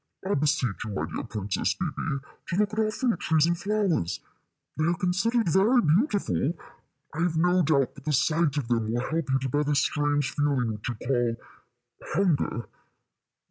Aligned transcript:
I 0.27 0.33
beseech 0.33 0.83
you, 0.83 0.95
my 0.95 1.05
dear 1.05 1.23
Princess 1.25 1.75
Bébè, 1.75 2.21
to 2.47 2.55
look 2.55 2.73
at 2.73 2.79
our 2.79 2.89
fruit 2.89 3.19
trees 3.19 3.45
and 3.45 3.55
flowers. 3.55 4.19
They 4.75 4.85
are 4.87 4.95
considered 4.95 5.47
very 5.49 5.79
beautiful. 5.79 6.53
I 7.13 7.19
have 7.21 7.37
no 7.37 7.61
doubt 7.61 7.93
but 7.93 8.05
the 8.05 8.11
sight 8.11 8.57
of 8.57 8.67
them 8.67 8.91
will 8.91 9.07
help 9.11 9.29
you 9.31 9.37
to 9.37 9.49
bear 9.49 9.63
this 9.63 9.81
strange 9.83 10.31
feeling 10.31 10.73
which 10.73 10.89
you 10.89 10.95
call 10.95 11.35
hunger." 12.15 12.67